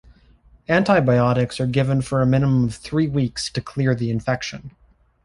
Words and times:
Antibiotics 0.67 1.59
are 1.59 1.67
given 1.67 2.01
for 2.01 2.23
a 2.23 2.25
minimum 2.25 2.63
of 2.63 2.73
three 2.73 3.07
weeks 3.07 3.51
to 3.51 3.61
clear 3.61 3.93
the 3.93 4.09
infection. 4.09 4.71